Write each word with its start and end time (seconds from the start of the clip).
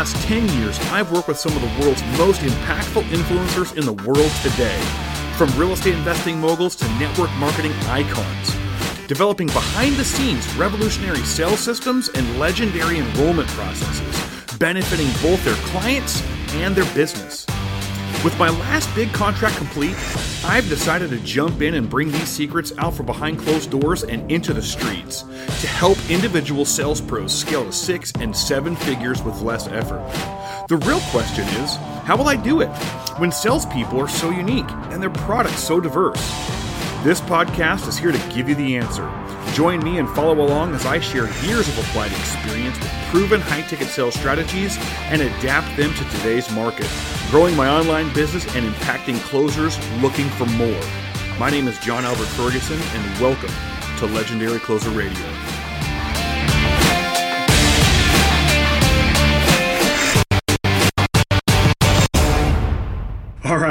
Last 0.00 0.16
10 0.28 0.48
years, 0.58 0.78
I've 0.92 1.12
worked 1.12 1.28
with 1.28 1.38
some 1.38 1.54
of 1.54 1.60
the 1.60 1.68
world's 1.78 2.02
most 2.16 2.40
impactful 2.40 3.02
influencers 3.10 3.76
in 3.76 3.84
the 3.84 3.92
world 3.92 4.32
today, 4.42 4.80
from 5.36 5.50
real 5.60 5.72
estate 5.72 5.92
investing 5.92 6.40
moguls 6.40 6.74
to 6.76 6.88
network 6.98 7.30
marketing 7.32 7.72
icons, 7.86 8.56
developing 9.06 9.48
behind 9.48 9.96
the 9.96 10.04
scenes 10.06 10.50
revolutionary 10.56 11.22
sales 11.24 11.60
systems 11.60 12.08
and 12.14 12.38
legendary 12.38 12.96
enrollment 12.96 13.46
processes, 13.50 14.56
benefiting 14.56 15.08
both 15.20 15.44
their 15.44 15.62
clients 15.66 16.22
and 16.54 16.74
their 16.74 16.90
business. 16.94 17.44
With 18.22 18.38
my 18.38 18.50
last 18.50 18.94
big 18.94 19.10
contract 19.14 19.56
complete, 19.56 19.96
I've 20.44 20.68
decided 20.68 21.08
to 21.08 21.18
jump 21.20 21.62
in 21.62 21.72
and 21.72 21.88
bring 21.88 22.12
these 22.12 22.28
secrets 22.28 22.70
out 22.76 22.92
from 22.92 23.06
behind 23.06 23.38
closed 23.38 23.70
doors 23.70 24.04
and 24.04 24.30
into 24.30 24.52
the 24.52 24.60
streets 24.60 25.22
to 25.22 25.66
help 25.66 25.96
individual 26.10 26.66
sales 26.66 27.00
pros 27.00 27.32
scale 27.32 27.64
to 27.64 27.72
six 27.72 28.12
and 28.20 28.36
seven 28.36 28.76
figures 28.76 29.22
with 29.22 29.40
less 29.40 29.68
effort. 29.68 30.06
The 30.68 30.76
real 30.76 31.00
question 31.12 31.48
is 31.62 31.76
how 32.04 32.18
will 32.18 32.28
I 32.28 32.36
do 32.36 32.60
it 32.60 32.68
when 33.16 33.32
salespeople 33.32 33.98
are 33.98 34.08
so 34.08 34.28
unique 34.28 34.70
and 34.90 35.02
their 35.02 35.08
products 35.08 35.64
so 35.64 35.80
diverse? 35.80 36.20
This 37.02 37.22
podcast 37.22 37.88
is 37.88 37.96
here 37.96 38.12
to 38.12 38.34
give 38.34 38.50
you 38.50 38.54
the 38.54 38.76
answer. 38.76 39.19
Join 39.52 39.82
me 39.82 39.98
and 39.98 40.08
follow 40.08 40.40
along 40.40 40.74
as 40.74 40.86
I 40.86 41.00
share 41.00 41.24
years 41.44 41.66
of 41.68 41.76
applied 41.78 42.12
experience 42.12 42.78
with 42.78 42.92
proven 43.08 43.40
high 43.40 43.62
ticket 43.62 43.88
sales 43.88 44.14
strategies 44.14 44.78
and 45.10 45.20
adapt 45.20 45.76
them 45.76 45.92
to 45.92 46.04
today's 46.04 46.48
market, 46.52 46.88
growing 47.30 47.56
my 47.56 47.68
online 47.68 48.14
business 48.14 48.44
and 48.54 48.64
impacting 48.64 49.20
closers 49.22 49.76
looking 50.00 50.28
for 50.30 50.46
more. 50.46 50.80
My 51.36 51.50
name 51.50 51.66
is 51.66 51.78
John 51.80 52.04
Albert 52.04 52.26
Ferguson, 52.26 52.80
and 52.80 53.20
welcome 53.20 53.50
to 53.98 54.06
Legendary 54.06 54.60
Closer 54.60 54.90
Radio. 54.90 55.49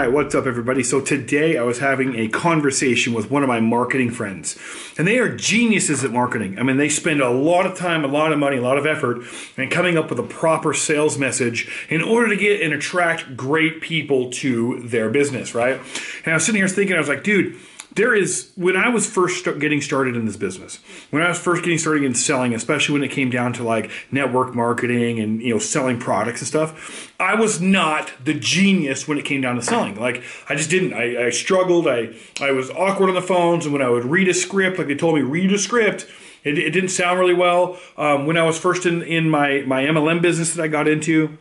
What's 0.09 0.33
up, 0.33 0.47
everybody? 0.47 0.81
So, 0.81 1.01
today 1.01 1.57
I 1.57 1.63
was 1.63 1.79
having 1.79 2.15
a 2.15 2.27
conversation 2.27 3.13
with 3.13 3.29
one 3.29 3.43
of 3.43 3.47
my 3.47 3.59
marketing 3.59 4.09
friends, 4.09 4.57
and 4.97 5.07
they 5.07 5.19
are 5.19 5.35
geniuses 5.35 6.03
at 6.03 6.11
marketing. 6.11 6.57
I 6.57 6.63
mean, 6.63 6.77
they 6.77 6.89
spend 6.89 7.21
a 7.21 7.29
lot 7.29 7.67
of 7.67 7.77
time, 7.77 8.03
a 8.03 8.07
lot 8.07 8.31
of 8.31 8.39
money, 8.39 8.57
a 8.57 8.61
lot 8.61 8.77
of 8.77 8.87
effort 8.87 9.21
in 9.55 9.69
coming 9.69 9.97
up 9.97 10.09
with 10.09 10.17
a 10.17 10.23
proper 10.23 10.73
sales 10.73 11.17
message 11.17 11.87
in 11.89 12.01
order 12.01 12.29
to 12.29 12.35
get 12.35 12.61
and 12.61 12.73
attract 12.73 13.37
great 13.37 13.81
people 13.81 14.31
to 14.31 14.79
their 14.79 15.09
business, 15.09 15.53
right? 15.53 15.79
And 16.25 16.33
I 16.33 16.33
was 16.33 16.45
sitting 16.45 16.59
here 16.59 16.67
thinking, 16.67 16.95
I 16.95 16.99
was 16.99 17.09
like, 17.09 17.23
dude, 17.23 17.55
there 17.95 18.13
is 18.13 18.51
when 18.55 18.75
I 18.75 18.89
was 18.89 19.07
first 19.07 19.45
getting 19.59 19.81
started 19.81 20.15
in 20.15 20.25
this 20.25 20.37
business, 20.37 20.79
when 21.09 21.23
I 21.23 21.29
was 21.29 21.39
first 21.39 21.63
getting 21.63 21.79
started 21.79 22.03
in 22.03 22.13
selling, 22.13 22.53
especially 22.53 22.93
when 22.93 23.03
it 23.03 23.11
came 23.11 23.29
down 23.29 23.53
to 23.53 23.63
like 23.63 23.89
network 24.11 24.53
marketing 24.53 25.19
and 25.19 25.41
you 25.41 25.53
know 25.53 25.59
selling 25.59 25.99
products 25.99 26.41
and 26.41 26.47
stuff, 26.47 27.11
I 27.19 27.35
was 27.35 27.59
not 27.59 28.11
the 28.23 28.33
genius 28.33 29.07
when 29.07 29.17
it 29.17 29.25
came 29.25 29.41
down 29.41 29.55
to 29.55 29.61
selling. 29.61 29.99
Like 29.99 30.23
I 30.47 30.55
just 30.55 30.69
didn't. 30.69 30.93
I, 30.93 31.27
I 31.27 31.29
struggled. 31.31 31.87
I 31.87 32.13
I 32.39 32.51
was 32.51 32.69
awkward 32.71 33.09
on 33.09 33.15
the 33.15 33.21
phones, 33.21 33.65
and 33.65 33.73
when 33.73 33.81
I 33.81 33.89
would 33.89 34.05
read 34.05 34.27
a 34.27 34.33
script, 34.33 34.77
like 34.77 34.87
they 34.87 34.95
told 34.95 35.15
me 35.15 35.21
read 35.21 35.51
a 35.51 35.59
script. 35.59 36.07
It, 36.43 36.57
it 36.57 36.71
didn't 36.71 36.89
sound 36.89 37.19
really 37.19 37.33
well. 37.33 37.77
Um, 37.97 38.25
when 38.25 38.37
I 38.37 38.43
was 38.43 38.57
first 38.57 38.85
in, 38.85 39.01
in 39.01 39.29
my, 39.29 39.61
my 39.67 39.83
MLM 39.83 40.21
business 40.21 40.53
that 40.53 40.63
I 40.63 40.69
got 40.69 40.87
into, 40.87 41.37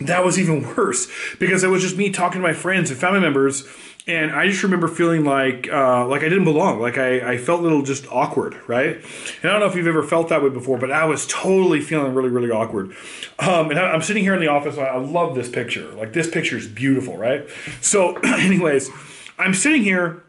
that 0.00 0.24
was 0.24 0.38
even 0.38 0.62
worse 0.76 1.08
because 1.38 1.62
it 1.62 1.68
was 1.68 1.82
just 1.82 1.96
me 1.96 2.10
talking 2.10 2.40
to 2.40 2.46
my 2.46 2.54
friends 2.54 2.90
and 2.90 2.98
family 2.98 3.20
members 3.20 3.66
and 4.06 4.32
I 4.32 4.48
just 4.48 4.62
remember 4.64 4.88
feeling 4.88 5.24
like 5.24 5.68
uh, 5.72 6.06
like 6.08 6.22
I 6.22 6.28
didn't 6.28 6.44
belong, 6.44 6.80
like 6.80 6.98
I, 6.98 7.34
I 7.34 7.38
felt 7.38 7.60
a 7.60 7.62
little 7.62 7.82
just 7.82 8.10
awkward, 8.10 8.56
right? 8.66 8.96
And 8.96 9.44
I 9.44 9.48
don't 9.48 9.60
know 9.60 9.66
if 9.66 9.76
you've 9.76 9.86
ever 9.86 10.02
felt 10.02 10.28
that 10.30 10.42
way 10.42 10.48
before, 10.48 10.76
but 10.76 10.90
I 10.90 11.04
was 11.04 11.26
totally 11.26 11.80
feeling 11.80 12.12
really 12.12 12.28
really 12.28 12.50
awkward. 12.50 12.96
Um, 13.38 13.70
and 13.70 13.78
I, 13.78 13.94
am 13.94 14.02
sitting 14.02 14.24
here 14.24 14.34
in 14.34 14.40
the 14.40 14.48
office. 14.48 14.76
I 14.76 14.96
love 14.96 15.36
this 15.36 15.48
picture. 15.48 15.92
Like 15.92 16.12
this 16.12 16.28
picture 16.28 16.56
is 16.56 16.66
beautiful, 16.66 17.16
right? 17.16 17.48
So, 17.80 18.16
anyways, 18.24 18.90
I'm 19.38 19.54
sitting 19.54 19.82
here. 19.82 20.24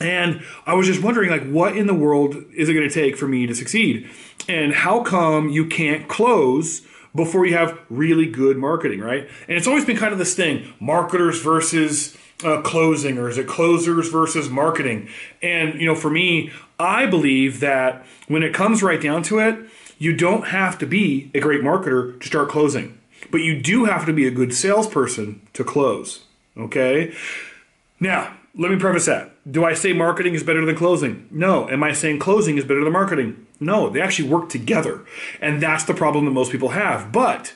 And 0.00 0.42
I 0.64 0.72
was 0.72 0.86
just 0.86 1.02
wondering, 1.02 1.28
like, 1.28 1.46
what 1.46 1.76
in 1.76 1.86
the 1.86 1.92
world 1.92 2.34
is 2.56 2.70
it 2.70 2.72
going 2.72 2.88
to 2.88 2.94
take 2.94 3.18
for 3.18 3.28
me 3.28 3.46
to 3.46 3.54
succeed? 3.54 4.08
And 4.48 4.72
how 4.72 5.02
come 5.02 5.50
you 5.50 5.66
can't 5.66 6.08
close 6.08 6.80
before 7.14 7.46
you 7.46 7.56
have 7.56 7.78
really 7.88 8.26
good 8.26 8.56
marketing, 8.56 9.00
right? 9.00 9.28
And 9.48 9.56
it's 9.56 9.66
always 9.66 9.84
been 9.84 9.96
kind 9.96 10.12
of 10.12 10.18
this 10.18 10.34
thing 10.34 10.72
marketers 10.80 11.40
versus 11.42 12.16
uh, 12.44 12.60
closing 12.62 13.18
or 13.18 13.28
is 13.28 13.38
it 13.38 13.46
closers 13.46 14.08
versus 14.08 14.48
marketing? 14.48 15.08
And, 15.42 15.80
you 15.80 15.86
know, 15.86 15.94
for 15.94 16.10
me, 16.10 16.50
I 16.78 17.06
believe 17.06 17.60
that 17.60 18.06
when 18.28 18.42
it 18.42 18.54
comes 18.54 18.82
right 18.82 19.00
down 19.00 19.22
to 19.24 19.38
it, 19.38 19.58
you 19.98 20.16
don't 20.16 20.48
have 20.48 20.78
to 20.78 20.86
be 20.86 21.30
a 21.34 21.40
great 21.40 21.60
marketer 21.60 22.18
to 22.20 22.26
start 22.26 22.48
closing, 22.48 22.98
but 23.30 23.42
you 23.42 23.60
do 23.60 23.84
have 23.84 24.06
to 24.06 24.12
be 24.12 24.26
a 24.26 24.30
good 24.30 24.54
salesperson 24.54 25.46
to 25.52 25.62
close. 25.62 26.24
Okay? 26.56 27.14
Now, 27.98 28.34
let 28.56 28.70
me 28.70 28.78
preface 28.78 29.06
that. 29.06 29.32
Do 29.50 29.64
I 29.64 29.74
say 29.74 29.92
marketing 29.92 30.34
is 30.34 30.42
better 30.42 30.64
than 30.64 30.74
closing? 30.74 31.28
No. 31.30 31.68
Am 31.68 31.82
I 31.82 31.92
saying 31.92 32.18
closing 32.18 32.56
is 32.56 32.64
better 32.64 32.82
than 32.82 32.92
marketing? 32.92 33.46
No. 33.60 33.90
They 33.90 34.00
actually 34.00 34.28
work 34.28 34.48
together. 34.48 35.04
And 35.40 35.62
that's 35.62 35.84
the 35.84 35.94
problem 35.94 36.24
that 36.24 36.32
most 36.32 36.50
people 36.50 36.70
have. 36.70 37.12
But 37.12 37.54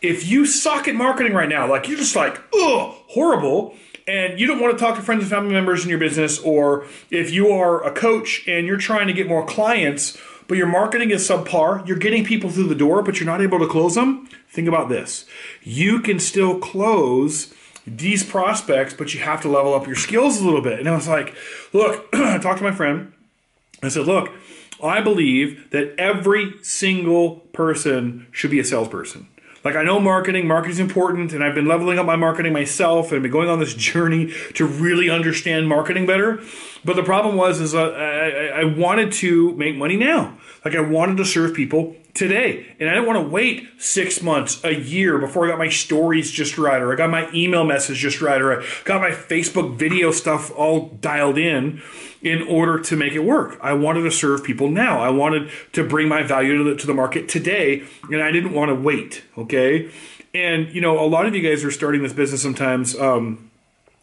if 0.00 0.26
you 0.26 0.46
suck 0.46 0.88
at 0.88 0.94
marketing 0.94 1.34
right 1.34 1.48
now, 1.48 1.68
like 1.68 1.88
you're 1.88 1.98
just 1.98 2.16
like, 2.16 2.40
ugh, 2.54 2.94
horrible, 3.08 3.74
and 4.08 4.40
you 4.40 4.46
don't 4.46 4.60
want 4.60 4.76
to 4.76 4.82
talk 4.82 4.96
to 4.96 5.02
friends 5.02 5.22
and 5.22 5.30
family 5.30 5.52
members 5.52 5.84
in 5.84 5.90
your 5.90 5.98
business, 5.98 6.38
or 6.40 6.86
if 7.10 7.30
you 7.30 7.50
are 7.50 7.84
a 7.84 7.92
coach 7.92 8.46
and 8.48 8.66
you're 8.66 8.78
trying 8.78 9.06
to 9.06 9.12
get 9.12 9.28
more 9.28 9.44
clients, 9.44 10.16
but 10.48 10.58
your 10.58 10.66
marketing 10.66 11.10
is 11.10 11.28
subpar, 11.28 11.86
you're 11.86 11.98
getting 11.98 12.24
people 12.24 12.50
through 12.50 12.66
the 12.66 12.74
door, 12.74 13.02
but 13.02 13.20
you're 13.20 13.26
not 13.26 13.40
able 13.40 13.58
to 13.60 13.68
close 13.68 13.94
them, 13.94 14.28
think 14.48 14.66
about 14.66 14.88
this. 14.88 15.26
You 15.62 16.00
can 16.00 16.18
still 16.18 16.58
close 16.58 17.54
these 17.86 18.24
prospects, 18.24 18.94
but 18.94 19.14
you 19.14 19.20
have 19.20 19.42
to 19.42 19.48
level 19.48 19.74
up 19.74 19.86
your 19.86 19.96
skills 19.96 20.40
a 20.40 20.44
little 20.44 20.62
bit. 20.62 20.80
And 20.80 20.88
I 20.88 20.94
was 20.94 21.08
like, 21.08 21.34
look, 21.72 22.08
I 22.12 22.38
talked 22.38 22.58
to 22.58 22.64
my 22.64 22.72
friend. 22.72 23.12
I 23.82 23.88
said, 23.88 24.06
look, 24.06 24.30
I 24.82 25.00
believe 25.00 25.70
that 25.70 25.94
every 25.98 26.54
single 26.62 27.36
person 27.52 28.26
should 28.32 28.50
be 28.50 28.60
a 28.60 28.64
salesperson. 28.64 29.28
Like 29.62 29.76
I 29.76 29.82
know 29.82 30.00
marketing, 30.00 30.46
marketing 30.46 30.72
is 30.72 30.78
important, 30.80 31.32
and 31.32 31.44
I've 31.44 31.54
been 31.54 31.66
leveling 31.66 31.98
up 31.98 32.06
my 32.06 32.16
marketing 32.16 32.52
myself 32.52 33.12
and 33.12 33.22
been 33.22 33.30
going 33.30 33.48
on 33.48 33.58
this 33.58 33.74
journey 33.90 34.32
to 34.54 34.66
really 34.66 35.10
understand 35.10 35.68
marketing 35.68 36.06
better. 36.06 36.40
But 36.84 36.96
the 36.96 37.02
problem 37.02 37.36
was, 37.36 37.60
is 37.60 37.74
uh, 37.74 37.90
I, 37.90 38.60
I 38.60 38.64
wanted 38.64 39.12
to 39.12 39.54
make 39.56 39.76
money 39.76 39.96
now. 39.96 40.38
Like 40.64 40.74
I 40.74 40.80
wanted 40.80 41.18
to 41.18 41.26
serve 41.26 41.54
people 41.54 41.94
today, 42.14 42.74
and 42.80 42.88
I 42.88 42.94
didn't 42.94 43.06
want 43.06 43.18
to 43.18 43.28
wait 43.28 43.68
six 43.78 44.22
months, 44.22 44.62
a 44.64 44.74
year 44.74 45.18
before 45.18 45.46
I 45.46 45.50
got 45.50 45.58
my 45.58 45.68
stories 45.68 46.30
just 46.30 46.56
right, 46.56 46.80
or 46.80 46.92
I 46.92 46.96
got 46.96 47.10
my 47.10 47.30
email 47.32 47.64
message 47.64 47.98
just 47.98 48.22
right, 48.22 48.40
or 48.40 48.60
I 48.60 48.66
got 48.84 49.00
my 49.02 49.10
Facebook 49.10 49.76
video 49.76 50.10
stuff 50.10 50.50
all 50.52 50.88
dialed 51.00 51.38
in 51.38 51.82
in 52.22 52.42
order 52.42 52.78
to 52.78 52.96
make 52.96 53.12
it 53.12 53.20
work. 53.20 53.58
I 53.62 53.72
wanted 53.72 54.02
to 54.02 54.10
serve 54.10 54.44
people 54.44 54.68
now. 54.68 55.00
I 55.00 55.10
wanted 55.10 55.50
to 55.72 55.84
bring 55.84 56.08
my 56.08 56.22
value 56.22 56.58
to 56.58 56.70
the, 56.70 56.76
to 56.76 56.86
the 56.86 56.94
market 56.94 57.28
today, 57.28 57.84
and 58.10 58.22
I 58.22 58.30
didn't 58.30 58.52
want 58.52 58.68
to 58.68 58.74
wait. 58.74 59.22
Okay. 59.38 59.90
And, 60.34 60.72
you 60.72 60.80
know, 60.80 61.00
a 61.00 61.06
lot 61.06 61.26
of 61.26 61.34
you 61.34 61.42
guys 61.42 61.64
are 61.64 61.70
starting 61.70 62.02
this 62.02 62.12
business 62.12 62.42
sometimes. 62.42 62.96
Um, 62.96 63.50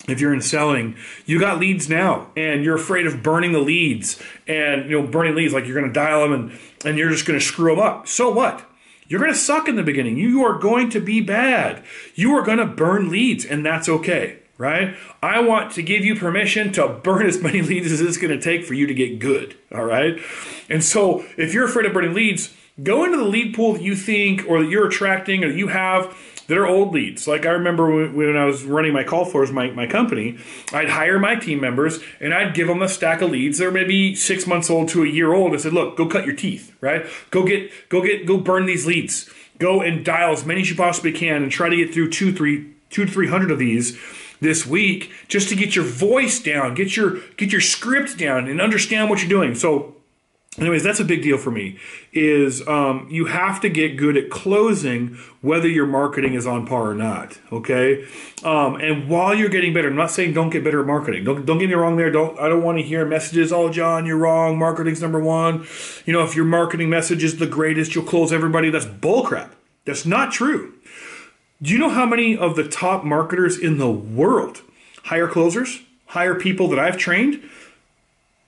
if 0.08 0.20
you're 0.20 0.34
in 0.34 0.42
selling, 0.42 0.96
you 1.26 1.40
got 1.40 1.60
leads 1.60 1.90
now 1.90 2.28
and 2.36 2.64
you're 2.64 2.76
afraid 2.76 3.08
of 3.08 3.22
burning 3.22 3.52
the 3.52 3.60
leads 3.60 4.22
and, 4.48 4.90
you 4.90 5.02
know, 5.02 5.08
burning 5.08 5.36
leads, 5.36 5.54
like 5.54 5.66
you're 5.66 5.80
going 5.80 5.92
to 5.92 5.94
dial 5.94 6.22
them 6.22 6.34
and, 6.34 6.60
and 6.86 6.98
you're 6.98 7.10
just 7.10 7.26
going 7.26 7.38
to 7.40 7.46
screw 7.46 7.76
them 7.76 7.84
up. 7.84 8.08
So 8.08 8.32
what? 8.32 8.64
You're 9.08 9.20
going 9.20 9.34
to 9.34 9.38
suck 9.38 9.68
in 9.68 9.76
the 9.76 9.84
beginning. 9.84 10.18
You 10.18 10.46
are 10.46 10.58
going 10.58 10.90
to 10.92 11.00
be 11.00 11.22
bad. 11.22 11.84
You 12.16 12.36
are 12.36 12.42
going 12.42 12.58
to 12.58 12.66
burn 12.66 13.10
leads, 13.10 13.46
and 13.46 13.66
that's 13.66 13.88
okay 13.88 14.40
right? 14.58 14.96
I 15.22 15.40
want 15.42 15.74
to 15.74 15.84
give 15.84 16.04
you 16.04 16.16
permission 16.16 16.72
to 16.74 16.88
burn 16.88 17.26
as 17.26 17.42
many 17.42 17.62
leads 17.64 17.92
as 17.92 18.02
it's 18.02 18.18
going 18.18 18.38
to 18.38 18.42
take 18.42 18.66
for 18.66 18.74
you 18.74 18.88
to 18.88 18.94
get 18.94 19.20
good, 19.20 19.56
all 19.72 19.86
right? 19.86 20.20
And 20.70 20.84
so 20.84 21.26
if 21.38 21.54
you're 21.54 21.66
afraid 21.66 21.86
of 21.86 21.94
burning 21.94 22.14
leads, 22.14 22.54
go 22.82 23.04
into 23.04 23.18
the 23.18 23.24
lead 23.24 23.56
pool 23.56 23.74
that 23.74 23.82
you 23.82 23.96
think 23.96 24.46
or 24.48 24.62
that 24.62 24.70
you're 24.70 24.88
attracting 24.88 25.44
or 25.44 25.50
you 25.50 25.68
have 25.68 26.16
that 26.48 26.58
are 26.58 26.66
old 26.66 26.94
leads. 26.94 27.28
Like 27.28 27.46
I 27.46 27.50
remember 27.50 28.08
when 28.08 28.38
I 28.38 28.46
was 28.46 28.64
running 28.64 28.94
my 28.94 29.04
call 29.04 29.26
floors, 29.26 29.52
my, 29.52 29.70
my 29.72 29.86
company, 29.86 30.38
I'd 30.72 30.90
hire 30.90 31.20
my 31.20 31.36
team 31.36 31.60
members 31.60 32.00
and 32.20 32.34
I'd 32.34 32.54
give 32.54 32.68
them 32.68 32.82
a 32.82 32.88
stack 32.88 33.22
of 33.22 33.32
leads. 33.32 33.58
They're 33.58 33.72
maybe 33.72 34.16
six 34.16 34.48
months 34.48 34.70
old 34.70 34.88
to 34.90 35.04
a 35.04 35.08
year 35.08 35.34
old. 35.34 35.54
I 35.54 35.58
said, 35.58 35.74
look, 35.74 35.98
go 35.98 36.08
cut 36.08 36.26
your 36.26 36.36
teeth, 36.36 36.74
right? 36.80 37.06
Go 37.32 37.46
get, 37.46 37.72
go 37.90 38.02
get, 38.02 38.26
go 38.26 38.38
burn 38.38 38.66
these 38.66 38.86
leads. 38.86 39.30
Go 39.60 39.82
and 39.82 40.06
dial 40.06 40.32
as 40.32 40.46
many 40.46 40.62
as 40.62 40.70
you 40.70 40.76
possibly 40.76 41.12
can 41.12 41.44
and 41.44 41.52
try 41.52 41.68
to 41.68 41.76
get 41.76 41.94
through 41.94 42.12
two, 42.12 42.32
three, 42.32 42.72
two 42.90 43.06
to 43.06 43.12
three 43.12 43.28
hundred 43.28 43.52
of 43.52 43.60
these 43.60 43.98
this 44.40 44.66
week 44.66 45.12
just 45.28 45.50
to 45.50 45.56
get 45.56 45.76
your 45.76 45.86
voice 45.86 46.40
down, 46.40 46.76
get 46.76 46.96
your 46.96 47.20
get 47.38 47.52
your 47.52 47.62
script 47.62 48.18
down, 48.18 48.48
and 48.48 48.62
understand 48.62 49.10
what 49.10 49.20
you're 49.20 49.30
doing. 49.30 49.56
So, 49.56 49.96
anyways, 50.58 50.84
that's 50.84 51.00
a 51.00 51.06
big 51.06 51.24
deal 51.24 51.38
for 51.38 51.52
me. 51.52 51.78
Is 52.14 52.68
um, 52.68 53.08
you 53.10 53.26
have 53.26 53.62
to 53.62 53.70
get 53.70 53.98
good 53.98 54.18
at 54.18 54.30
closing, 54.30 55.18
whether 55.42 55.68
your 55.68 55.86
marketing 55.86 56.34
is 56.34 56.46
on 56.46 56.66
par 56.66 56.92
or 56.92 56.96
not. 56.96 57.40
Okay, 57.52 58.06
um, 58.44 58.76
and 58.76 59.10
while 59.10 59.34
you're 59.34 59.50
getting 59.50 59.74
better, 59.74 59.90
I'm 59.90 59.96
not 59.96 60.12
saying 60.12 60.34
don't 60.34 60.50
get 60.50 60.64
better 60.64 60.82
at 60.82 60.88
marketing. 60.88 61.24
Don't 61.24 61.46
don't 61.46 61.58
get 61.58 61.70
me 61.70 61.76
wrong 61.76 61.98
there. 61.98 62.12
Don't 62.12 62.40
I 62.40 62.50
don't 62.50 62.64
want 62.64 62.78
to 62.78 62.84
hear 62.84 63.06
messages. 63.06 63.52
Oh, 63.52 63.70
John, 63.70 64.06
you're 64.06 64.18
wrong. 64.18 64.58
Marketing's 64.58 65.02
number 65.02 65.20
one. 65.20 65.66
You 66.06 66.14
know, 66.14 66.24
if 66.24 66.36
your 66.36 66.46
marketing 66.46 66.90
message 66.90 67.24
is 67.24 67.38
the 67.38 67.48
greatest, 67.48 67.96
you'll 67.96 68.06
close 68.06 68.32
everybody. 68.32 68.70
That's 68.70 68.86
bullcrap. 68.86 69.52
That's 69.86 70.06
not 70.06 70.34
true. 70.34 70.74
Do 71.60 71.72
you 71.72 71.80
know 71.80 71.90
how 71.90 72.06
many 72.06 72.38
of 72.38 72.56
the 72.56 72.68
top 72.68 73.04
marketers 73.04 73.58
in 73.58 73.80
the 73.80 73.90
world 73.90 74.62
hire 75.06 75.28
closers, 75.28 75.82
hire 76.06 76.36
people 76.36 76.68
that 76.68 76.78
I've 76.78 76.98
trained? 76.98 77.42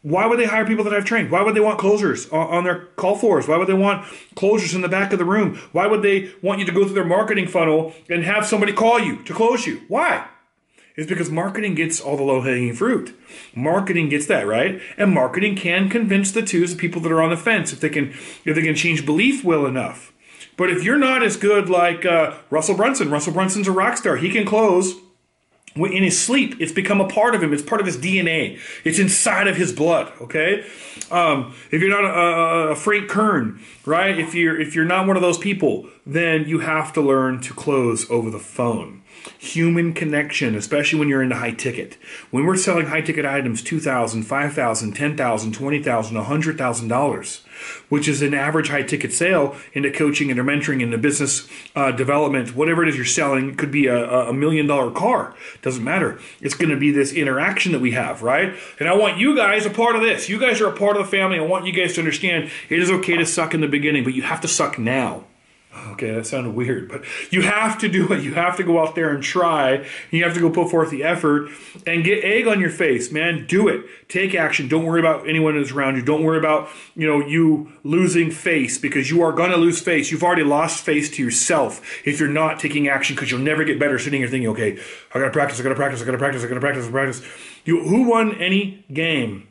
Why 0.04 0.28
would 0.28 0.38
they 0.38 0.46
hire 0.46 0.66
people 0.66 0.84
that 0.84 0.94
I've 0.94 1.06
trained? 1.06 1.32
Why 1.32 1.42
would 1.42 1.56
they 1.56 1.60
want 1.60 1.80
closers 1.80 2.30
on 2.30 2.66
their 2.66 2.86
call 2.98 3.16
floors? 3.16 3.48
Why 3.48 3.58
would 3.58 3.68
they 3.68 3.74
want 3.74 4.06
closers 4.36 4.76
in 4.76 4.82
the 4.82 4.88
back 4.88 5.12
of 5.12 5.18
the 5.18 5.26
room? 5.26 5.60
Why 5.72 5.88
would 5.88 6.04
they 6.04 6.32
want 6.44 6.60
you 6.60 6.68
to 6.68 6.72
go 6.72 6.86
through 6.86 6.94
their 6.94 7.04
marketing 7.04 7.48
funnel 7.48 7.94
and 8.10 8.24
have 8.26 8.46
somebody 8.46 8.74
call 8.74 9.00
you 9.00 9.24
to 9.24 9.34
close 9.34 9.66
you? 9.66 9.82
Why? 9.88 10.28
It's 10.96 11.10
because 11.10 11.32
marketing 11.32 11.74
gets 11.74 12.00
all 12.00 12.16
the 12.16 12.24
low 12.24 12.42
hanging 12.42 12.76
fruit. 12.76 13.20
Marketing 13.56 14.08
gets 14.10 14.28
that 14.28 14.46
right, 14.46 14.80
and 14.98 15.14
marketing 15.14 15.56
can 15.56 15.90
convince 15.90 16.32
the 16.32 16.44
twos, 16.44 16.76
the 16.76 16.80
people 16.80 17.02
that 17.02 17.12
are 17.12 17.24
on 17.24 17.32
the 17.32 17.38
fence, 17.38 17.74
if 17.74 17.80
they 17.80 17.90
can, 17.90 18.12
if 18.46 18.56
they 18.56 18.62
can 18.62 18.76
change 18.76 19.04
belief 19.04 19.44
well 19.44 19.66
enough. 19.66 20.14
But 20.60 20.70
if 20.70 20.84
you're 20.84 20.98
not 20.98 21.24
as 21.24 21.38
good 21.38 21.70
like 21.70 22.06
uh, 22.06 22.36
Russell 22.50 22.76
Brunson, 22.76 23.10
Russell 23.10 23.32
Brunson's 23.32 23.70
a 23.70 23.72
rock 23.72 23.96
star. 23.96 24.18
He 24.18 24.30
can 24.30 24.46
close 24.46 24.94
in 25.74 26.04
his 26.04 26.20
sleep. 26.20 26.56
It's 26.60 26.74
become 26.74 27.00
a 27.00 27.08
part 27.08 27.34
of 27.34 27.42
him. 27.42 27.54
It's 27.54 27.64
part 27.64 27.80
of 27.80 27.88
his 27.88 27.96
DNA. 27.96 28.60
It's 28.84 29.00
inside 29.00 29.48
of 29.48 29.56
his 29.56 29.72
blood. 29.72 30.12
Okay. 30.20 30.66
Um, 31.12 31.56
if 31.72 31.82
you're 31.82 31.90
not 31.90 32.04
a, 32.04 32.72
a, 32.72 32.76
Frank 32.76 33.10
Kern, 33.10 33.62
right? 33.86 34.20
If 34.20 34.36
you're 34.36 34.60
if 34.60 34.76
you're 34.76 34.84
not 34.84 35.08
one 35.08 35.16
of 35.16 35.22
those 35.22 35.38
people, 35.38 35.88
then 36.06 36.46
you 36.46 36.60
have 36.60 36.92
to 36.92 37.02
learn 37.02 37.40
to 37.40 37.54
close 37.54 38.10
over 38.12 38.30
the 38.30 38.38
phone 38.38 39.02
human 39.38 39.94
connection, 39.94 40.56
especially 40.56 41.00
when 41.00 41.10
you're 41.10 41.24
into 41.24 41.36
high 41.36 41.52
ticket. 41.52 41.98
When 42.32 42.46
we're 42.46 42.58
selling 42.58 42.88
high 42.88 43.02
ticket 43.02 43.26
items, 43.26 43.64
$2,000, 43.64 44.24
$5,000, 44.24 44.94
$10,000, 44.96 45.16
$20,000, 45.16 46.26
$100,000, 46.26 47.42
which 47.90 48.08
is 48.08 48.22
an 48.22 48.34
average 48.34 48.70
high 48.70 48.84
ticket 48.84 49.12
sale 49.12 49.56
into 49.74 49.92
coaching, 49.92 50.30
into 50.30 50.44
mentoring, 50.44 50.82
into 50.82 50.98
business 50.98 51.48
uh, 51.76 51.92
development, 51.92 52.56
whatever 52.56 52.84
it 52.84 52.90
is 52.90 52.96
you're 52.96 53.06
selling, 53.06 53.52
it 53.52 53.58
could 53.58 53.72
be 53.72 53.88
a, 53.88 54.06
a 54.30 54.34
million 54.34 54.68
dollar 54.68 54.92
car. 54.92 55.36
Doesn't 55.62 55.84
matter. 55.84 56.20
It's 56.42 56.56
going 56.56 56.70
to 56.70 56.78
be 56.78 56.92
this 56.92 57.14
interaction 57.14 57.72
that 57.72 57.82
we 57.82 57.92
have, 57.92 58.22
right? 58.22 58.54
And 58.80 58.88
I 58.88 58.96
want 58.96 59.18
you 59.18 59.36
guys 59.36 59.66
a 59.66 59.70
part 59.70 59.96
of 59.96 60.02
this. 60.02 60.30
You 60.30 60.40
guys 60.40 60.62
are 60.62 60.68
a 60.68 60.76
part 60.76 60.98
of 60.98 61.06
the 61.06 61.12
family. 61.12 61.38
I 61.38 61.42
want 61.42 61.66
you 61.66 61.74
guys 61.74 61.94
to 61.96 62.02
understand 62.02 62.50
it 62.70 62.80
is 62.80 62.90
okay 62.90 63.18
to 63.18 63.26
suck 63.26 63.54
in 63.54 63.62
the 63.62 63.68
beginning, 63.68 64.04
but 64.04 64.14
you 64.14 64.22
have 64.24 64.42
to 64.42 64.48
suck 64.48 64.78
now. 64.78 65.26
Okay, 65.92 66.10
that 66.12 66.26
sounded 66.26 66.56
weird, 66.56 66.90
but 66.90 67.04
you 67.32 67.44
have 67.44 67.78
to 67.80 67.88
do 67.88 68.12
it. 68.12 68.24
You 68.24 68.34
have 68.34 68.58
to 68.58 68.64
go 68.64 68.80
out 68.80 68.96
there 68.96 69.12
and 69.12 69.22
try. 69.22 69.86
You 70.10 70.24
have 70.24 70.34
to 70.34 70.40
go 70.40 70.50
put 70.50 70.72
forth 70.72 70.90
the 70.90 71.04
effort 71.04 71.52
and 71.86 72.04
get 72.04 72.24
egg 72.24 72.48
on 72.48 72.60
your 72.60 72.72
face, 72.72 73.12
man. 73.12 73.46
Do 73.46 73.68
it. 73.68 73.86
Take 74.08 74.34
action. 74.34 74.68
Don't 74.68 74.86
worry 74.86 75.00
about 75.00 75.30
anyone 75.30 75.54
who's 75.54 75.72
around 75.72 75.96
you. 75.96 76.02
Don't 76.02 76.24
worry 76.24 76.40
about, 76.40 76.70
you 76.96 77.06
know, 77.06 77.24
you 77.24 77.72
losing 77.84 78.32
face 78.32 78.80
because 78.80 79.12
you 79.12 79.22
are 79.22 79.32
going 79.32 79.52
to 79.52 79.58
lose 79.58 79.80
face. 79.80 80.10
You've 80.10 80.24
already 80.24 80.44
lost 80.44 80.84
face 80.84 81.08
to 81.12 81.24
yourself 81.24 82.02
if 82.04 82.20
you're 82.20 82.30
not 82.30 82.60
taking 82.60 82.88
action 82.88 83.16
because 83.16 83.30
you'll 83.30 83.42
never 83.42 83.64
get 83.64 83.78
better 83.78 84.00
sitting 84.00 84.22
here 84.22 84.30
thinking, 84.30 84.50
okay, 84.50 84.80
I 85.14 85.20
got 85.20 85.26
to 85.26 85.32
practice, 85.32 85.60
I 85.60 85.64
got 85.64 85.70
to 85.70 85.76
practice, 85.76 86.02
I 86.02 86.06
got 86.06 86.14
to 86.14 86.18
practice, 86.18 86.44
I 86.44 86.48
got 86.48 86.56
to 86.56 86.60
practice, 86.60 86.86
I 86.86 86.90
got 86.90 86.98
to 86.98 87.06
practice. 87.06 87.22
You, 87.66 87.84
who 87.84 88.10
won 88.10 88.34
any 88.42 88.86
game 88.92 89.49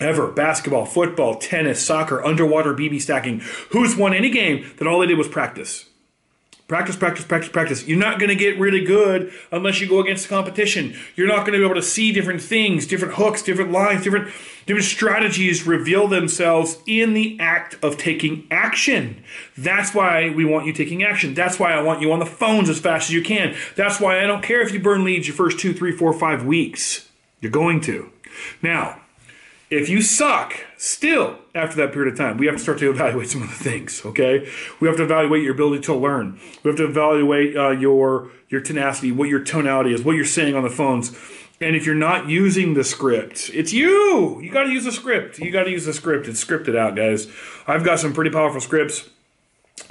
ever 0.00 0.28
basketball, 0.28 0.84
football, 0.84 1.36
tennis, 1.36 1.84
soccer, 1.84 2.24
underwater 2.24 2.74
BB 2.74 3.00
stacking. 3.00 3.40
Who's 3.70 3.96
won 3.96 4.14
any 4.14 4.30
game 4.30 4.70
that 4.78 4.86
all 4.86 5.00
they 5.00 5.06
did 5.06 5.18
was 5.18 5.28
practice? 5.28 5.88
Practice, 6.68 6.96
practice, 6.96 7.24
practice, 7.24 7.50
practice. 7.50 7.88
You're 7.88 7.98
not 7.98 8.18
going 8.18 8.28
to 8.28 8.34
get 8.34 8.58
really 8.58 8.84
good 8.84 9.32
unless 9.50 9.80
you 9.80 9.88
go 9.88 10.00
against 10.00 10.24
the 10.24 10.28
competition. 10.28 10.94
You're 11.16 11.26
not 11.26 11.46
going 11.46 11.54
to 11.54 11.58
be 11.60 11.64
able 11.64 11.76
to 11.76 11.82
see 11.82 12.12
different 12.12 12.42
things, 12.42 12.86
different 12.86 13.14
hooks, 13.14 13.42
different 13.42 13.72
lines, 13.72 14.04
different 14.04 14.30
different 14.66 14.84
strategies 14.84 15.66
reveal 15.66 16.08
themselves 16.08 16.76
in 16.86 17.14
the 17.14 17.38
act 17.40 17.82
of 17.82 17.96
taking 17.96 18.46
action. 18.50 19.24
That's 19.56 19.94
why 19.94 20.28
we 20.28 20.44
want 20.44 20.66
you 20.66 20.74
taking 20.74 21.02
action. 21.02 21.32
That's 21.32 21.58
why 21.58 21.72
I 21.72 21.80
want 21.80 22.02
you 22.02 22.12
on 22.12 22.18
the 22.18 22.26
phones 22.26 22.68
as 22.68 22.78
fast 22.78 23.08
as 23.08 23.14
you 23.14 23.22
can. 23.22 23.56
That's 23.74 23.98
why 23.98 24.22
I 24.22 24.26
don't 24.26 24.42
care 24.42 24.60
if 24.60 24.70
you 24.70 24.78
burn 24.78 25.04
leads 25.04 25.26
your 25.26 25.36
first 25.36 25.58
two, 25.58 25.72
three, 25.72 25.92
four, 25.92 26.12
five 26.12 26.44
weeks. 26.44 27.08
You're 27.40 27.50
going 27.50 27.80
to. 27.82 28.10
Now, 28.60 29.00
if 29.70 29.88
you 29.88 30.00
suck 30.00 30.54
still 30.76 31.38
after 31.54 31.76
that 31.76 31.92
period 31.92 32.12
of 32.12 32.18
time, 32.18 32.38
we 32.38 32.46
have 32.46 32.56
to 32.56 32.62
start 32.62 32.78
to 32.78 32.90
evaluate 32.90 33.28
some 33.28 33.42
of 33.42 33.48
the 33.48 33.54
things. 33.54 34.04
Okay, 34.04 34.50
we 34.80 34.88
have 34.88 34.96
to 34.96 35.04
evaluate 35.04 35.42
your 35.42 35.54
ability 35.54 35.82
to 35.82 35.94
learn. 35.94 36.40
We 36.62 36.70
have 36.70 36.78
to 36.78 36.84
evaluate 36.84 37.56
uh, 37.56 37.70
your 37.70 38.30
your 38.48 38.60
tenacity, 38.60 39.12
what 39.12 39.28
your 39.28 39.40
tonality 39.40 39.92
is, 39.92 40.02
what 40.02 40.16
you're 40.16 40.24
saying 40.24 40.54
on 40.54 40.62
the 40.62 40.70
phones. 40.70 41.16
And 41.60 41.74
if 41.74 41.84
you're 41.84 41.96
not 41.96 42.28
using 42.28 42.74
the 42.74 42.84
script, 42.84 43.50
it's 43.52 43.72
you. 43.72 44.40
You 44.40 44.50
got 44.50 44.62
to 44.64 44.70
use 44.70 44.84
the 44.84 44.92
script. 44.92 45.40
You 45.40 45.50
got 45.50 45.64
to 45.64 45.70
use 45.70 45.86
the 45.86 45.92
script. 45.92 46.28
It's 46.28 46.42
scripted 46.42 46.76
out, 46.76 46.94
guys. 46.94 47.26
I've 47.66 47.84
got 47.84 47.98
some 47.98 48.12
pretty 48.12 48.30
powerful 48.30 48.60
scripts 48.60 49.10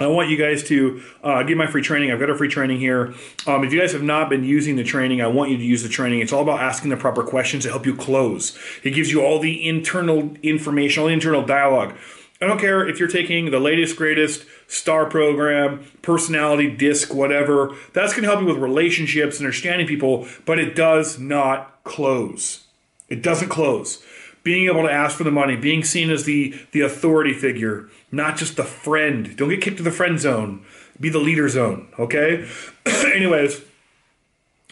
I 0.00 0.06
want 0.06 0.28
you 0.28 0.36
guys 0.36 0.62
to 0.64 1.02
uh, 1.22 1.42
get 1.42 1.56
my 1.56 1.66
free 1.66 1.82
training. 1.82 2.10
I've 2.10 2.20
got 2.20 2.30
a 2.30 2.36
free 2.36 2.48
training 2.48 2.78
here. 2.78 3.14
Um, 3.46 3.64
if 3.64 3.72
you 3.72 3.80
guys 3.80 3.92
have 3.92 4.02
not 4.02 4.28
been 4.28 4.44
using 4.44 4.76
the 4.76 4.84
training, 4.84 5.20
I 5.20 5.26
want 5.26 5.50
you 5.50 5.56
to 5.56 5.64
use 5.64 5.82
the 5.82 5.88
training. 5.88 6.20
It's 6.20 6.32
all 6.32 6.42
about 6.42 6.60
asking 6.60 6.90
the 6.90 6.96
proper 6.96 7.22
questions 7.22 7.64
to 7.64 7.70
help 7.70 7.86
you 7.86 7.94
close. 7.94 8.58
It 8.82 8.90
gives 8.90 9.10
you 9.10 9.22
all 9.22 9.38
the 9.38 9.66
internal 9.66 10.36
information, 10.42 11.00
all 11.00 11.08
the 11.08 11.14
internal 11.14 11.44
dialogue. 11.44 11.96
I 12.40 12.46
don't 12.46 12.60
care 12.60 12.86
if 12.86 13.00
you're 13.00 13.08
taking 13.08 13.50
the 13.50 13.58
latest, 13.58 13.96
greatest 13.96 14.44
star 14.68 15.06
program, 15.06 15.84
personality 16.02 16.70
disc, 16.70 17.12
whatever. 17.12 17.74
That's 17.94 18.12
going 18.12 18.22
to 18.22 18.28
help 18.28 18.40
you 18.40 18.46
with 18.46 18.58
relationships, 18.58 19.40
understanding 19.40 19.88
people, 19.88 20.28
but 20.44 20.58
it 20.58 20.76
does 20.76 21.18
not 21.18 21.82
close. 21.82 22.64
It 23.08 23.22
doesn't 23.22 23.48
close 23.48 24.04
being 24.42 24.66
able 24.66 24.82
to 24.82 24.92
ask 24.92 25.16
for 25.16 25.24
the 25.24 25.30
money, 25.30 25.56
being 25.56 25.84
seen 25.84 26.10
as 26.10 26.24
the 26.24 26.54
the 26.72 26.80
authority 26.80 27.32
figure, 27.32 27.88
not 28.10 28.36
just 28.36 28.56
the 28.56 28.64
friend. 28.64 29.36
Don't 29.36 29.48
get 29.48 29.60
kicked 29.60 29.78
to 29.78 29.82
the 29.82 29.90
friend 29.90 30.18
zone. 30.18 30.64
Be 31.00 31.08
the 31.08 31.18
leader 31.18 31.48
zone. 31.48 31.88
Okay. 31.98 32.48
Anyways, 32.86 33.62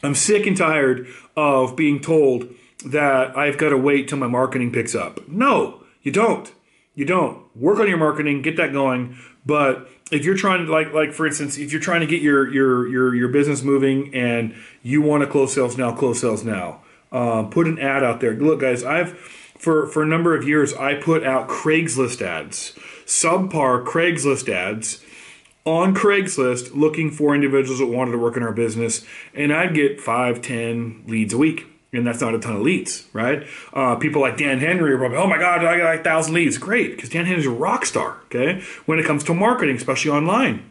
I'm 0.03 0.15
sick 0.15 0.47
and 0.47 0.57
tired 0.57 1.07
of 1.37 1.77
being 1.77 2.01
told 2.01 2.49
that 2.85 3.37
I've 3.37 3.59
got 3.59 3.71
to 3.71 3.79
wait 3.79 4.09
till 4.09 4.19
my 4.19 4.27
marketing 4.27 4.73
picks 4.73 4.95
up. 4.95 5.27
No, 5.29 5.83
you 6.03 6.13
don't. 6.13 6.53
You 6.95 7.05
don't. 7.05 7.45
Work 7.57 7.79
on 7.79 7.89
your 7.89 7.99
marketing, 7.99 8.43
get 8.43 8.57
that 8.57 8.73
going. 8.73 9.17
But 9.45 9.89
if 10.11 10.25
you're 10.25 10.37
trying 10.37 10.67
to 10.67 10.73
like 10.73 10.93
like 10.93 11.13
for 11.13 11.27
instance, 11.27 11.59
if 11.59 11.73
you're 11.73 11.81
trying 11.81 12.01
to 12.01 12.07
get 12.07 12.23
your 12.23 12.51
your 12.51 12.89
your 12.89 13.15
your 13.15 13.29
business 13.29 13.63
moving 13.63 14.15
and 14.15 14.55
you 14.83 15.03
want 15.03 15.23
to 15.23 15.27
close 15.29 15.53
sales 15.53 15.77
now, 15.77 15.95
close 15.95 16.21
sales 16.21 16.45
now. 16.45 16.83
Uh, 17.13 17.45
put 17.45 17.67
an 17.67 17.79
ad 17.79 18.03
out 18.03 18.21
there. 18.21 18.35
Look, 18.35 18.61
guys, 18.61 18.83
I've 18.83 19.13
for 19.59 19.87
for 19.87 20.03
a 20.03 20.07
number 20.07 20.37
of 20.37 20.47
years 20.47 20.73
I 20.75 20.95
put 20.95 21.25
out 21.25 21.49
Craigslist 21.49 22.23
ads, 22.23 22.73
subpar 23.05 23.85
Craigslist 23.85 24.49
ads 24.49 25.03
on 25.65 25.95
Craigslist 25.95 26.75
looking 26.75 27.11
for 27.11 27.35
individuals 27.35 27.81
that 27.81 27.87
wanted 27.87 28.13
to 28.13 28.19
work 28.19 28.37
in 28.37 28.43
our 28.43 28.53
business, 28.53 29.05
and 29.35 29.53
I'd 29.53 29.75
get 29.75 30.01
five, 30.01 30.41
ten 30.41 31.03
leads 31.07 31.35
a 31.35 31.39
week. 31.39 31.67
And 31.93 32.07
that's 32.07 32.21
not 32.21 32.35
a 32.35 32.39
ton 32.39 32.57
of 32.57 32.63
leads, 32.63 33.07
right? 33.15 33.47
Uh, 33.73 33.95
people 33.97 34.21
like 34.21 34.37
Dan 34.37 34.59
Henry 34.59 34.93
are 34.93 34.99
probably, 34.99 35.17
oh 35.17 35.27
my 35.27 35.39
God, 35.39 35.65
I 35.65 35.79
got 35.79 35.85
like 35.85 36.01
a 36.01 36.05
thousand 36.05 36.35
leads. 36.35 36.59
Great, 36.59 36.91
because 36.91 37.09
Dan 37.09 37.25
Henry's 37.25 37.47
a 37.47 37.51
rock 37.51 37.87
star, 37.87 38.19
okay? 38.27 38.61
When 38.85 38.99
it 38.99 39.07
comes 39.07 39.25
to 39.25 39.35
marketing, 39.35 39.77
especially 39.77 40.11
online. 40.11 40.71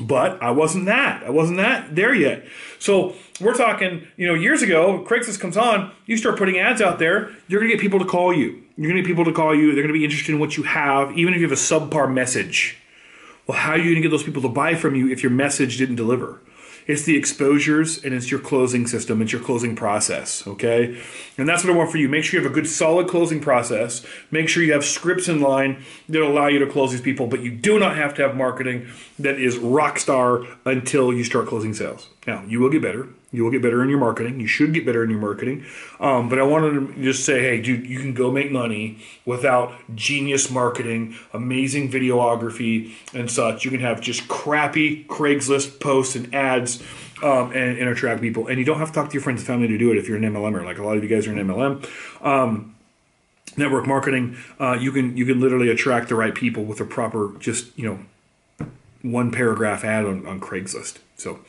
But 0.00 0.42
I 0.42 0.50
wasn't 0.50 0.86
that. 0.86 1.24
I 1.24 1.30
wasn't 1.30 1.58
that 1.58 1.94
there 1.94 2.14
yet. 2.14 2.46
So 2.78 3.14
we're 3.40 3.54
talking, 3.54 4.06
you 4.16 4.26
know, 4.26 4.34
years 4.34 4.62
ago, 4.62 5.04
Craigslist 5.06 5.40
comes 5.40 5.56
on, 5.56 5.92
you 6.06 6.16
start 6.16 6.38
putting 6.38 6.58
ads 6.58 6.80
out 6.80 6.98
there, 6.98 7.32
you're 7.48 7.60
to 7.60 7.68
get 7.68 7.80
people 7.80 7.98
to 7.98 8.04
call 8.04 8.32
you. 8.32 8.62
You're 8.76 8.92
to 8.92 9.02
get 9.02 9.06
people 9.06 9.24
to 9.24 9.32
call 9.32 9.54
you. 9.54 9.74
They're 9.74 9.86
to 9.86 9.92
be 9.92 10.04
interested 10.04 10.32
in 10.32 10.38
what 10.38 10.56
you 10.56 10.62
have, 10.62 11.16
even 11.18 11.34
if 11.34 11.40
you 11.40 11.48
have 11.48 11.52
a 11.52 11.60
subpar 11.60 12.12
message. 12.12 12.78
Well, 13.46 13.58
how 13.58 13.72
are 13.72 13.78
you 13.78 13.94
to 13.94 14.00
get 14.00 14.10
those 14.10 14.22
people 14.22 14.42
to 14.42 14.48
buy 14.48 14.74
from 14.74 14.94
you 14.94 15.10
if 15.10 15.22
your 15.22 15.32
message 15.32 15.78
didn't 15.78 15.96
deliver? 15.96 16.40
It's 16.88 17.02
the 17.04 17.16
exposures 17.16 18.02
and 18.02 18.14
it's 18.14 18.30
your 18.30 18.40
closing 18.40 18.86
system, 18.86 19.20
it's 19.20 19.30
your 19.30 19.42
closing 19.42 19.76
process, 19.76 20.46
okay? 20.46 20.98
And 21.36 21.46
that's 21.46 21.62
what 21.62 21.72
I 21.72 21.76
want 21.76 21.90
for 21.90 21.98
you. 21.98 22.08
Make 22.08 22.24
sure 22.24 22.40
you 22.40 22.44
have 22.44 22.50
a 22.50 22.54
good 22.54 22.66
solid 22.66 23.08
closing 23.08 23.40
process. 23.40 24.04
Make 24.30 24.48
sure 24.48 24.62
you 24.62 24.72
have 24.72 24.86
scripts 24.86 25.28
in 25.28 25.42
line 25.42 25.84
that 26.08 26.22
allow 26.22 26.46
you 26.46 26.58
to 26.60 26.66
close 26.66 26.90
these 26.90 27.02
people, 27.02 27.26
but 27.26 27.40
you 27.40 27.50
do 27.50 27.78
not 27.78 27.96
have 27.96 28.14
to 28.14 28.22
have 28.22 28.34
marketing 28.34 28.88
that 29.18 29.38
is 29.38 29.58
rock 29.58 29.98
star 29.98 30.44
until 30.64 31.12
you 31.12 31.24
start 31.24 31.46
closing 31.46 31.74
sales. 31.74 32.08
Now, 32.26 32.42
you 32.48 32.58
will 32.58 32.70
get 32.70 32.80
better. 32.80 33.08
You 33.30 33.44
will 33.44 33.50
get 33.50 33.60
better 33.60 33.82
in 33.82 33.90
your 33.90 33.98
marketing. 33.98 34.40
You 34.40 34.46
should 34.46 34.72
get 34.72 34.86
better 34.86 35.04
in 35.04 35.10
your 35.10 35.20
marketing. 35.20 35.66
Um, 36.00 36.30
but 36.30 36.38
I 36.38 36.44
wanted 36.44 36.94
to 36.94 37.02
just 37.02 37.26
say, 37.26 37.40
hey, 37.42 37.60
dude, 37.60 37.86
you 37.86 37.98
can 37.98 38.14
go 38.14 38.30
make 38.30 38.50
money 38.50 38.98
without 39.26 39.74
genius 39.94 40.50
marketing, 40.50 41.14
amazing 41.34 41.90
videography, 41.90 42.92
and 43.12 43.30
such. 43.30 43.66
You 43.66 43.70
can 43.70 43.80
have 43.80 44.00
just 44.00 44.28
crappy 44.28 45.04
Craigslist 45.04 45.78
posts 45.78 46.16
and 46.16 46.34
ads 46.34 46.82
um, 47.22 47.52
and, 47.52 47.78
and, 47.78 47.88
attract 47.88 48.22
people. 48.22 48.46
And 48.46 48.58
you 48.58 48.64
don't 48.64 48.78
have 48.78 48.88
to 48.88 48.94
talk 48.94 49.08
to 49.08 49.14
your 49.14 49.22
friends 49.22 49.40
and 49.40 49.46
family 49.46 49.68
to 49.68 49.76
do 49.76 49.90
it 49.90 49.98
if 49.98 50.08
you're 50.08 50.16
an 50.16 50.22
MLMer. 50.22 50.64
Like 50.64 50.78
a 50.78 50.84
lot 50.84 50.96
of 50.96 51.02
you 51.02 51.08
guys 51.10 51.26
are 51.26 51.32
an 51.32 51.46
MLM. 51.46 51.86
Um, 52.24 52.76
network 53.56 53.86
marketing, 53.86 54.36
uh, 54.60 54.72
you 54.72 54.92
can 54.92 55.16
you 55.16 55.26
can 55.26 55.40
literally 55.40 55.68
attract 55.68 56.08
the 56.08 56.14
right 56.14 56.34
people 56.34 56.64
with 56.64 56.80
a 56.80 56.84
proper 56.84 57.32
just 57.40 57.76
you 57.76 57.84
know 57.84 58.68
one 59.02 59.30
paragraph 59.30 59.84
ad 59.84 60.06
on, 60.06 60.26
on 60.26 60.40
Craigslist. 60.40 60.98
So, 61.16 61.40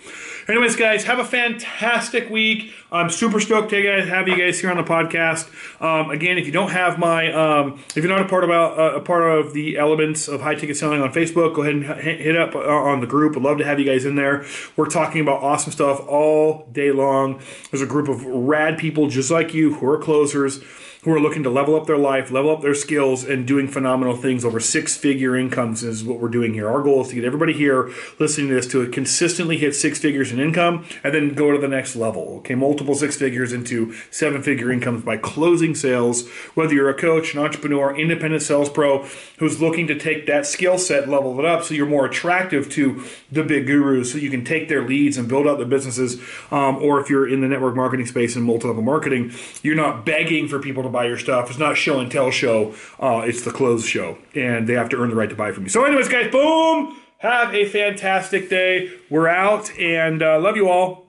anyways, 0.49 0.75
guys, 0.75 1.03
have 1.03 1.19
a 1.19 1.23
fantastic 1.23 2.29
week. 2.29 2.73
I'm 2.91 3.09
super 3.09 3.39
stoked 3.39 3.69
to 3.69 4.05
have 4.05 4.27
you 4.27 4.35
guys 4.35 4.59
here 4.59 4.71
on 4.71 4.77
the 4.77 4.83
podcast. 4.83 5.47
Um, 5.79 6.09
again, 6.09 6.39
if 6.39 6.47
you 6.47 6.51
don't 6.51 6.71
have 6.71 6.97
my, 6.97 7.31
um, 7.31 7.79
if 7.95 7.97
you're 7.97 8.07
not 8.07 8.21
a 8.21 8.27
part 8.27 8.43
about 8.43 8.79
uh, 8.79 8.97
a 8.97 9.01
part 9.01 9.29
of 9.29 9.53
the 9.53 9.77
elements 9.77 10.27
of 10.27 10.41
high 10.41 10.55
ticket 10.55 10.75
selling 10.75 11.01
on 11.01 11.13
Facebook, 11.13 11.53
go 11.53 11.61
ahead 11.61 11.75
and 11.75 11.85
hit 12.01 12.35
up 12.35 12.55
uh, 12.55 12.59
on 12.59 12.99
the 12.99 13.07
group. 13.07 13.37
I'd 13.37 13.43
love 13.43 13.59
to 13.59 13.65
have 13.65 13.79
you 13.79 13.85
guys 13.85 14.05
in 14.05 14.15
there. 14.15 14.43
We're 14.75 14.89
talking 14.89 15.21
about 15.21 15.43
awesome 15.43 15.71
stuff 15.71 15.99
all 16.07 16.67
day 16.71 16.91
long. 16.91 17.41
There's 17.69 17.83
a 17.83 17.87
group 17.87 18.07
of 18.07 18.25
rad 18.25 18.79
people 18.79 19.07
just 19.07 19.29
like 19.29 19.53
you 19.53 19.75
who 19.75 19.87
are 19.87 19.99
closers 19.99 20.63
who 21.03 21.13
are 21.13 21.19
looking 21.19 21.43
to 21.43 21.49
level 21.49 21.75
up 21.75 21.87
their 21.87 21.97
life, 21.97 22.29
level 22.29 22.51
up 22.51 22.61
their 22.61 22.75
skills, 22.75 23.23
and 23.23 23.47
doing 23.47 23.69
phenomenal 23.69 24.17
things 24.17 24.43
over 24.43 24.59
six 24.59 24.97
figure 24.97 25.35
incomes 25.37 25.81
is 25.81 26.03
what 26.03 26.19
we're 26.19 26.27
doing 26.27 26.53
here. 26.53 26.69
Our 26.69 26.83
goal 26.83 27.01
is 27.01 27.07
to 27.09 27.15
get 27.15 27.23
everybody 27.23 27.53
here 27.53 27.89
listening 28.19 28.49
to 28.49 28.55
this 28.55 28.67
to 28.67 28.85
consistently 28.89 29.57
hit 29.57 29.73
six 29.75 29.97
figures 29.97 30.33
in 30.33 30.41
income 30.41 30.85
and 31.01 31.13
then 31.13 31.35
go 31.35 31.53
to 31.53 31.57
the 31.57 31.69
next 31.69 31.95
level. 31.95 32.39
Okay, 32.39 32.53
multiple 32.53 32.95
six 32.95 33.15
figures 33.15 33.53
into 33.53 33.93
seven 34.11 34.43
figure 34.43 34.71
incomes 34.71 35.03
by 35.03 35.15
closing 35.15 35.73
sales. 35.73 36.27
Whether 36.53 36.73
you're 36.73 36.89
a 36.89 36.93
coach, 36.93 37.33
an 37.33 37.39
entrepreneur, 37.39 37.97
independent 37.97 38.41
sales 38.41 38.69
pro 38.69 39.05
who's 39.37 39.61
looking 39.61 39.87
to 39.87 39.97
take 39.97 40.25
that 40.27 40.45
skill 40.45 40.77
set, 40.77 41.07
level 41.07 41.39
it 41.39 41.45
up 41.45 41.63
so 41.63 41.75
you're 41.75 41.85
more 41.85 42.05
attractive 42.05 42.69
to 42.71 43.05
the 43.31 43.43
big 43.43 43.67
gurus 43.67 44.11
so 44.11 44.17
you 44.17 44.29
can 44.29 44.43
take 44.43 44.67
their 44.67 44.85
leads 44.85 45.15
and 45.15 45.29
build 45.29 45.47
out 45.47 45.59
their 45.59 45.67
businesses. 45.67 46.19
Um, 46.51 46.75
or 46.77 46.99
if 46.99 47.09
you're 47.09 47.27
in 47.27 47.39
the 47.39 47.47
network 47.47 47.77
marketing 47.77 48.05
space 48.05 48.35
and 48.35 48.43
multi 48.43 48.67
level 48.67 48.83
marketing, 48.83 49.31
you're 49.63 49.75
not 49.75 50.05
begging 50.05 50.49
for 50.49 50.59
people 50.59 50.83
to 50.83 50.88
buy 50.91 51.05
your 51.05 51.17
stuff. 51.17 51.49
It's 51.49 51.59
not 51.59 51.77
show 51.77 51.99
and 51.99 52.11
tell 52.11 52.31
show. 52.31 52.73
Uh, 52.99 53.23
it's 53.25 53.43
the 53.43 53.51
close 53.51 53.85
show, 53.85 54.17
and 54.35 54.67
they 54.67 54.73
have 54.73 54.89
to 54.89 54.97
earn 54.97 55.09
the 55.09 55.15
right 55.15 55.29
to 55.29 55.35
buy 55.35 55.51
from 55.51 55.63
you. 55.63 55.69
So, 55.69 55.83
anyways, 55.85 56.09
guys, 56.09 56.31
boom. 56.31 56.97
Have 57.19 57.53
a 57.53 57.65
fantastic 57.65 58.49
day. 58.49 58.91
We're 59.09 59.27
out, 59.27 59.77
and 59.77 60.23
uh, 60.23 60.39
love 60.39 60.55
you 60.55 60.69
all. 60.69 61.08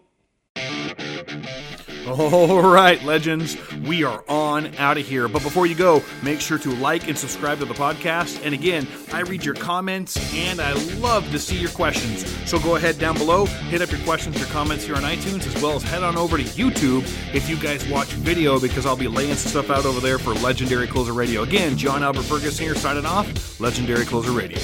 All 2.20 2.60
right, 2.60 3.02
legends, 3.02 3.56
we 3.86 4.04
are 4.04 4.22
on 4.28 4.74
out 4.76 4.98
of 4.98 5.06
here. 5.06 5.26
But 5.26 5.42
before 5.42 5.66
you 5.66 5.74
go, 5.74 6.02
make 6.22 6.38
sure 6.38 6.58
to 6.58 6.70
like 6.74 7.08
and 7.08 7.16
subscribe 7.16 7.60
to 7.60 7.64
the 7.64 7.72
podcast. 7.72 8.44
And 8.44 8.52
again, 8.52 8.86
I 9.10 9.20
read 9.20 9.42
your 9.42 9.54
comments 9.54 10.18
and 10.34 10.60
I 10.60 10.74
love 10.98 11.30
to 11.30 11.38
see 11.38 11.56
your 11.56 11.70
questions. 11.70 12.26
So 12.46 12.58
go 12.58 12.76
ahead 12.76 12.98
down 12.98 13.16
below, 13.16 13.46
hit 13.46 13.80
up 13.80 13.90
your 13.90 14.00
questions, 14.00 14.38
your 14.38 14.48
comments 14.48 14.84
here 14.84 14.96
on 14.96 15.02
iTunes, 15.02 15.46
as 15.46 15.62
well 15.62 15.76
as 15.76 15.82
head 15.82 16.02
on 16.02 16.18
over 16.18 16.36
to 16.36 16.44
YouTube 16.44 17.04
if 17.34 17.48
you 17.48 17.56
guys 17.56 17.88
watch 17.88 18.08
video 18.08 18.60
because 18.60 18.84
I'll 18.84 18.96
be 18.96 19.08
laying 19.08 19.34
some 19.36 19.62
stuff 19.62 19.70
out 19.70 19.86
over 19.86 20.00
there 20.00 20.18
for 20.18 20.34
Legendary 20.34 20.88
Closer 20.88 21.14
Radio. 21.14 21.42
Again, 21.42 21.78
John 21.78 22.02
Albert 22.02 22.24
Ferguson 22.24 22.66
here 22.66 22.74
signing 22.74 23.06
off, 23.06 23.58
Legendary 23.58 24.04
Closer 24.04 24.32
Radio. 24.32 24.58